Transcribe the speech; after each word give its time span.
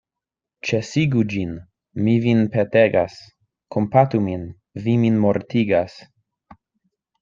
Ĉesigu 0.69 1.21
ĝin, 1.33 1.51
mi 2.07 2.17
vin 2.25 2.43
petegas; 2.57 3.21
kompatu 3.77 4.25
min; 4.31 4.51
vi 4.89 5.01
min 5.07 5.25
mortigas. 5.29 6.05